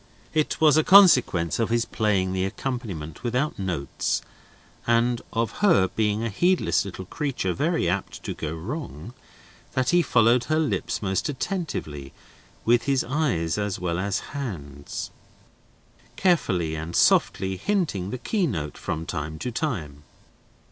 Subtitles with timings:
[0.33, 4.23] It was a consequence of his playing the accompaniment without notes,
[4.87, 9.13] and of her being a heedless little creature, very apt to go wrong,
[9.73, 12.13] that he followed her lips most attentively,
[12.65, 15.11] with his eyes as well as hands;
[16.15, 20.01] carefully and softly hinting the key note from time to time.